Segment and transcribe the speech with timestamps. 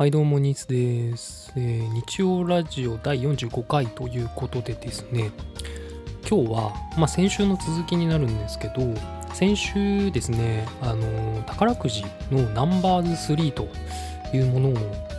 [0.00, 5.30] はいどうもニースです、えー、日曜ラジオ第45回ということでですね。
[6.26, 8.76] 今日は、まあ、先週の続きになるんですけど
[9.34, 13.68] 先週ですねあの宝くじのナンバーズ3と
[14.34, 14.72] いうものを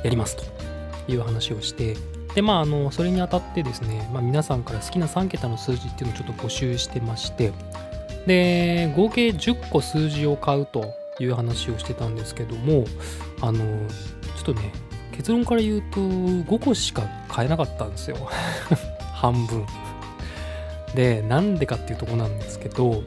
[0.04, 0.44] やりますと
[1.12, 1.96] いう話をして
[2.34, 7.54] でまああのそれにあたってですね、まあ、皆さんから好きな3桁の数字っていうのをちょっと募集してまして
[8.26, 12.86] で合計10個数字を買うという話をしてたんですけども
[13.42, 13.64] あの
[14.44, 14.72] ちょっとね
[15.12, 18.18] 結論から言うと5個しか買えなかったんですよ。
[19.14, 19.66] 半分。
[20.96, 22.98] でなんでかっていうとこなんですけど、ま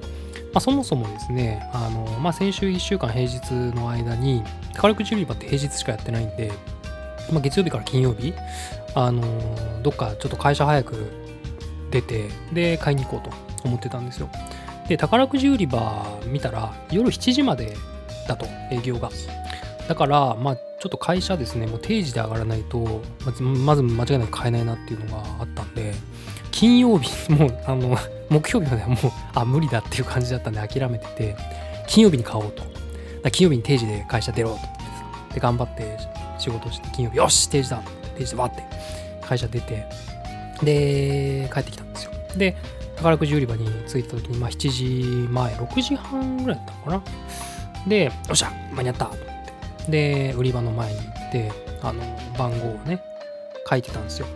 [0.54, 4.42] あ、そもそもですねあの、まあ、先週1週間平日の間に
[4.74, 6.52] 宝くじ売り場って平日しかやってないんで、
[7.30, 8.32] まあ、月曜日から金曜日
[8.94, 9.22] あの
[9.82, 11.10] どっかちょっと会社早く
[11.90, 13.30] 出てで買いに行こうと
[13.64, 14.30] 思ってたんですよ。
[14.88, 17.76] で宝くじ売り場見たら夜7時まで
[18.28, 19.10] だと営業が。
[19.88, 23.02] だからまあちょっと会社ですね、もう定時で上がらないと、
[23.64, 25.94] まず間違いなく買えないなっていうのがあったんで、
[26.50, 27.96] 金曜日、もう、あの、
[28.28, 28.98] 木曜日まではもう、
[29.32, 31.36] あ、無理だっていう感じだったんで諦めてて、
[31.86, 32.64] 金曜日に買おうと。
[33.32, 34.58] 金曜日に定時で会社出ろと。
[35.32, 35.96] で、頑張って
[36.38, 37.82] 仕事して、金曜日、よし定時だ
[38.18, 38.62] 定時でわって
[39.22, 39.86] 会社出て、
[40.62, 42.12] で、帰ってきたんですよ。
[42.36, 42.58] で、
[42.96, 47.88] 宝くじ売り場に着いた時に、まあ7時前、6時半ぐらいだったのかな。
[47.88, 49.10] で、よっしゃ間に合った
[49.88, 52.02] で売り場の前に行ってあの
[52.38, 53.02] 番号をね
[53.68, 54.26] 書いてたんですよ。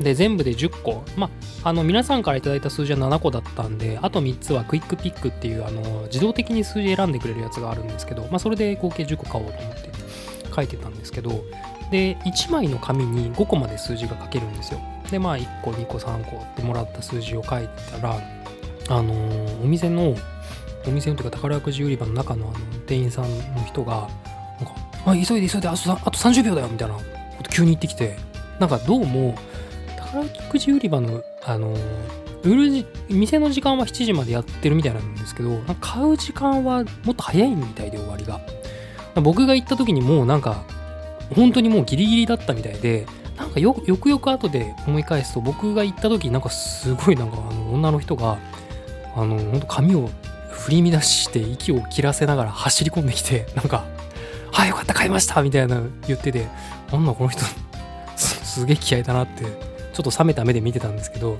[0.00, 1.30] で全部で10個ま
[1.62, 9.90] ああの皆さんから頂いた数字は7個だったんであと3つはクイックピックっていうあの自動的に数字選んでくれるやつがあるんですけど、まあ、それで合計10個買おうと思って
[10.54, 11.44] 書いてたんですけど
[11.90, 14.80] で1枚の紙に5個まで数字が書けるんですよ。
[15.10, 18.20] でまあ1個2個3個ってもらった数字を書いてたら
[18.90, 20.14] あのー、お店の
[20.86, 24.08] お店のというか宝くじ売り場の中のあの店員さんの人が
[25.10, 26.94] あ急いで急いであとあと30秒だよみたいな。
[26.94, 27.02] こ
[27.42, 28.16] と急に言ってきて。
[28.58, 29.36] なんかどうも
[29.96, 31.76] 宝くじ売り場のあの
[32.42, 38.40] 売る店の時間は7時までやってるみたいなんですけど買う時間はもっと早いみたいで終わりが。
[39.20, 40.64] 僕が行った時にもうなんか
[41.34, 43.06] 本当にもうギリギリだったみたいで
[43.36, 48.38] なんかよくよく後で思い返すと僕が行った時なんかすごいなんかあの女の人が
[49.14, 50.08] あの本当髪を
[50.50, 53.84] 振り乱して息を切らせながら走り込んできてなんか
[54.58, 56.46] あよかった買いましたみたいな言ってて
[56.90, 57.42] なんだこの人
[58.16, 61.38] すげえ気合だなってちょっと冷めた目で見てたんですけど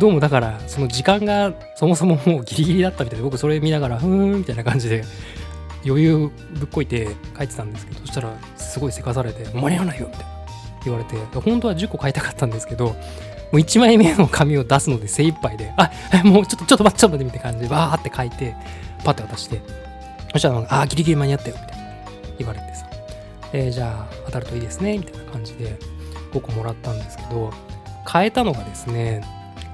[0.00, 5.04] どうもだからその時間がそもそももうギリギリだったみたいで僕それ見ながらふーんみたいな感じで
[5.86, 10.26] 余裕ぶっこいて書いてたんですけどそしたらすごいせかされて「間に合わないよ」みたいな
[10.84, 12.94] 言われて本当は10個買いたかったんですけども
[13.52, 15.90] う1枚目の紙を出すので精一杯で「あ
[16.24, 18.54] もうちょっとちょっと待ってちょっと待って」みたいな感じでバーって書いて
[19.04, 19.60] パッて渡して
[20.32, 21.75] そしたら「あギリギリ間に合ったよ」みたいな。
[22.38, 22.88] 言われてさ、
[23.52, 25.78] えー、じゃあ当たるといいですねみたいな感じで
[26.32, 27.52] 5個もらったんですけど
[28.10, 29.22] 変えたのがですね、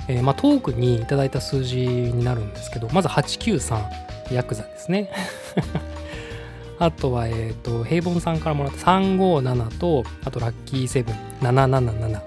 [0.09, 5.11] えー、まあ、トークにいただいた数字になるんですけどまず893ヤクザですね
[6.83, 12.21] あとは、えっ、と、平凡さんからもらった357と、あとラッキーセブン777。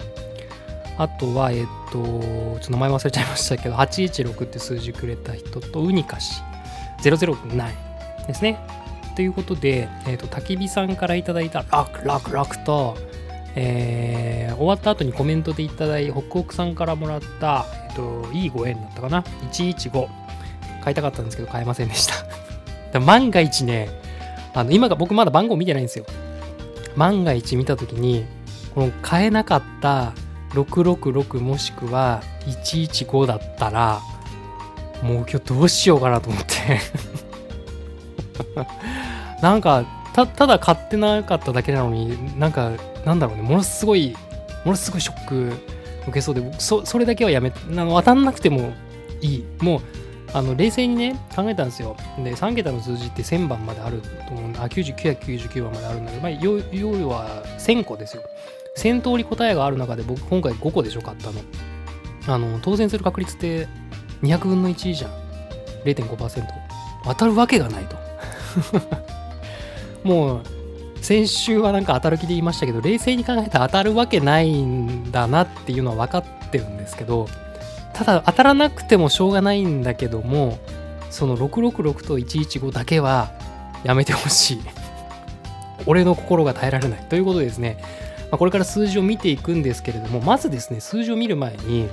[0.97, 6.41] あとは、えっ、と、ちょっと名前忘れちゃいましたけど、816って数字くれた人と、ウニカシ
[7.03, 7.35] 009
[8.27, 8.57] ですね。
[9.15, 12.97] ということで、えーと、焚き火さんからいただいたラクラクラクと、
[13.55, 19.21] えー、終わった後にコメントでいただい北北さんからもらった、えーと、いいご縁だったかな
[19.51, 20.07] ？115
[20.83, 22.07] 買いたかったんですけど買えませんでし
[22.91, 22.99] た。
[22.99, 23.89] 万が一ね
[24.53, 26.05] あの今が僕まだ番号見てないんですよ。
[26.95, 28.25] 万が一見た時に
[28.73, 30.13] この買えなかった
[30.51, 34.01] 666もしくは115だったら
[35.01, 36.79] もう今日どうしようかなと思って。
[39.45, 42.71] なんかただ買ってなかっただけなのになんか
[43.05, 44.15] なんだろうねものすごい
[44.63, 45.53] ものすごいショック
[46.01, 48.73] 受けそうでそそれだけはやめあの当たんなくても
[49.21, 49.45] いい。
[49.59, 49.81] もう
[50.33, 51.95] あの冷静にね考えたんですよ。
[52.17, 58.23] で3桁の数字って1000番まであると思うんであ9999番まであるんだけど、まあ、要要は1000個ですよ。
[58.79, 61.41] 1000通り答えがある中で僕今回5個でしょ買ったの。
[62.27, 63.67] あの当選する確率って
[64.23, 65.11] 200分の1じゃん。
[65.85, 66.47] 0.5%
[67.03, 67.95] 当たるわけがないと。
[70.05, 70.41] もう
[71.01, 77.27] 先週はなんか当たる気で言いましたけど冷静に考えたら当たるわけないんだなっていうのは分かってるんですけど
[77.93, 80.59] ただ当たらなくてもしょうがないんだけども
[81.09, 83.31] その666と115だけは
[83.83, 84.61] やめてほしい。
[85.87, 87.77] 俺の心が耐えられないということでですね、
[88.31, 91.87] まあ、これから数字を見ていくんですけれどもまずですね数字を見る前に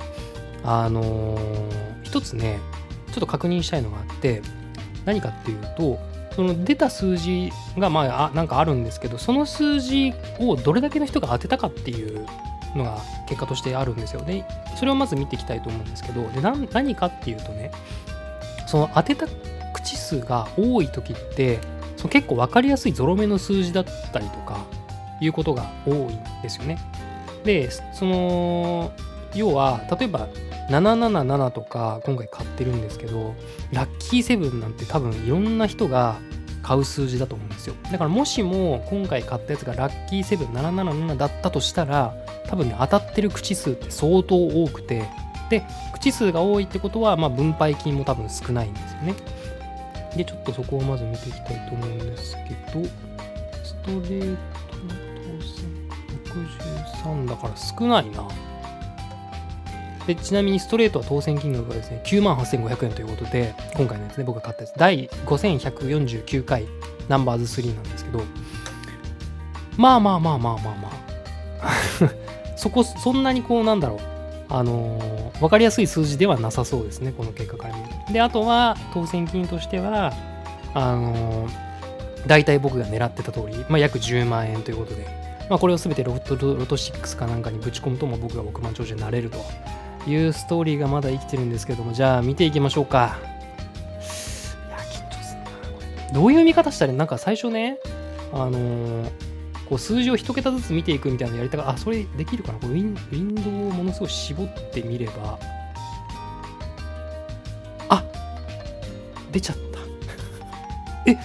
[0.63, 1.39] あのー、
[2.03, 2.59] 一つね
[3.11, 4.41] ちょっと確認したいのがあって
[5.05, 5.99] 何かっていうと
[6.35, 12.25] その出た数字がまあなんかあるんですけどその数字をどれだけの人が当てたかっていう
[12.75, 12.97] のが
[13.27, 14.21] 結果としてあるんですよ。
[14.21, 17.71] ねそれをまず見ていきたいと思うんですけどで何かっていうとね
[18.67, 19.27] その当てた
[19.73, 21.59] 口数が多い時って
[21.97, 24.65] その結構分かりやすいゾロ目の数字だったりとか
[25.21, 26.79] いうことが多いんですよね。
[27.43, 28.91] でその
[29.35, 30.27] 要は例えば
[30.69, 33.35] 777とか今回買ってるんですけど
[33.71, 36.15] ラッキーセブンなんて多分いろんな人が
[36.61, 37.75] 買う数字だと思うんですよ。
[37.91, 42.13] だからもしも今回買ったやつがラッキーセブン777だったとしたら
[42.47, 45.09] 多分ね当たってる口数って相当多くて
[45.49, 45.63] で
[45.93, 49.15] 口数が多いってことはまあ分配金も多分少ないんですよね。
[50.15, 52.85] でちょっとそこをまず見ていきたいと思うんですけど
[53.63, 54.39] ストレート
[56.25, 56.45] 当選
[57.03, 58.27] 63だから少ないな。
[60.07, 64.73] でちなみにストレートは当選金額がですね9万8500円ということで今回のやつね僕が買ったやつ。
[64.75, 66.65] 第5149回
[67.07, 68.23] ナンバーズ3なんですけど。
[69.77, 72.53] まあまあまあまあまあまあ。
[72.55, 73.99] そこそんなにこうなんだろう。
[74.49, 78.13] あのー、分かりやすい数字ではなさそうですねこの結果から見ると。
[78.13, 80.13] であとは当選金としては
[80.75, 85.07] あのー、大体僕が狙ってた通り、まあ、約10万円ということで、
[85.49, 89.43] まあ、これを全てロトロト6かなんかにぶち込むとも僕が億万長者になれると。
[90.07, 93.17] いうストーリーがまだ生きてるんですけども、じゃあ見ていきましょうか。
[94.67, 96.13] いや、緊張すんな、これ。
[96.13, 97.79] どういう見方したら、なんか最初ね、
[98.33, 99.09] あのー、
[99.69, 102.59] こう数字を一桁ずつ見ていくみたいなのやりたがあ、それできるかな？
[102.59, 105.39] これウィンウィンドウをものすごい絞ってみれば、
[107.89, 108.03] あ
[109.31, 109.79] 出ちゃった。
[111.11, 111.17] え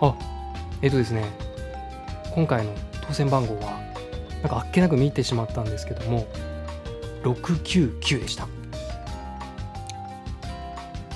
[0.00, 0.14] あ、
[0.80, 1.24] えっとですね、
[2.34, 2.72] 今回の
[3.06, 3.78] 当選番号は、
[4.42, 6.26] なんかあっけなく見てしまったんですけども、
[7.24, 8.46] 699でした。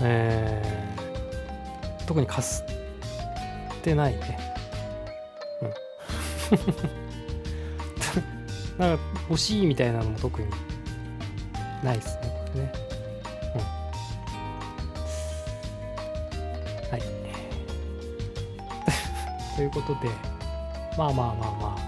[0.01, 2.65] えー、特にかす
[3.79, 4.39] ってないね。
[5.61, 6.59] うん。
[8.79, 10.49] なんか欲しいみたいなのも特に
[11.83, 12.23] ないっすね、
[12.53, 12.73] これね。
[13.55, 13.61] うん。
[16.91, 17.03] はい。
[19.57, 20.09] ということで、
[20.97, 21.79] まあまあまあまあ、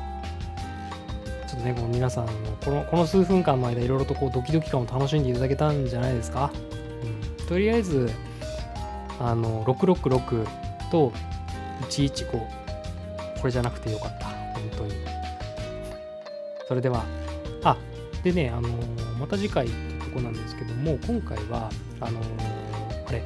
[1.50, 2.32] ちょっとね、この皆さんの
[2.64, 6.52] このこの数分間の間、いろいろとこうドキドキ感を楽しんでいただけたんじゃないですか？
[7.38, 8.08] うん、とりあえず、
[9.18, 10.46] あの、666
[10.92, 11.12] と
[11.88, 12.46] 115、こ
[13.44, 14.26] れじゃなくてよかった。
[14.26, 14.92] 本当に。
[16.68, 17.04] それでは、
[17.64, 17.76] あ、
[18.22, 18.68] でね、あの、
[19.18, 21.68] また次回ってとこなんですけども、今回は、
[22.00, 22.20] あの、
[23.08, 23.24] あれ、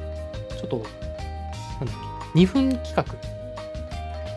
[0.57, 1.95] ちょっと、なんだっ
[2.33, 3.03] け、2分企画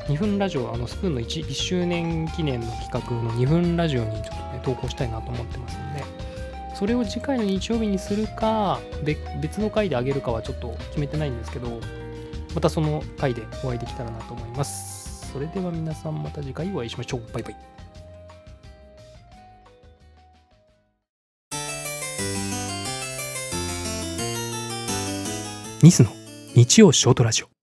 [0.08, 6.02] 2分ラジオ、あのスプーンの 1, 1周年記念の企画の2分ラジオにちょっとね、投稿したいなと思ってますんで、
[6.75, 8.81] それを次回の日曜日にするか、
[9.43, 11.78] 別の回であげるかはちょっと決めてないんですけど、
[12.55, 15.31] またその回でお会いできたらなと思います。
[15.31, 17.22] それでは皆さんまた次回お会いしましょう。
[17.34, 17.56] バイバイ。
[25.82, 26.11] ニスの
[26.54, 27.57] 日曜ショートラジオ